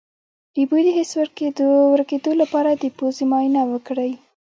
[0.55, 1.11] د بوی د حس
[1.59, 1.61] د
[1.93, 4.11] ورکیدو لپاره د پوزې معاینه وکړئ